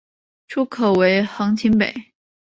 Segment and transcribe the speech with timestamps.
[0.47, 2.11] 出口为横琴北。